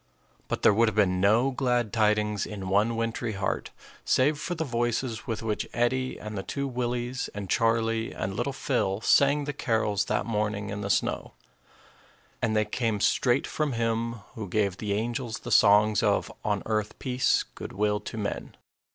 But 0.47 0.63
there 0.63 0.73
would 0.73 0.87
have 0.87 0.95
been 0.95 1.21
no 1.21 1.51
glad 1.51 1.93
tidings 1.93 2.47
in 2.47 2.69
one 2.69 2.95
wintry 2.95 3.33
heart 3.33 3.69
save 4.03 4.39
for 4.39 4.55
the 4.55 4.63
voices 4.63 5.27
with 5.27 5.43
which 5.43 5.69
Eddie 5.73 6.17
and 6.17 6.35
the 6.35 6.41
two 6.41 6.67
Willies 6.67 7.29
and 7.35 7.47
Charlie 7.51 8.11
and 8.11 8.33
little 8.35 8.51
Phil 8.51 8.99
sang 9.01 9.43
the 9.43 9.53
carols 9.53 10.05
that 10.05 10.25
morning 10.25 10.71
in 10.71 10.81
the 10.81 10.89
snow; 10.89 11.33
and 12.41 12.55
they 12.55 12.65
came 12.65 12.99
straight 12.99 13.45
from 13.45 13.73
Him 13.73 14.13
who 14.33 14.49
gave 14.49 14.77
the 14.77 14.93
angels 14.93 15.41
the 15.41 15.51
songs 15.51 16.01
of, 16.01 16.31
"On 16.43 16.63
earth 16.65 16.97
peace, 16.97 17.43
good 17.53 17.71
will 17.73 17.99
to 17.99 18.17
men." 18.17 18.57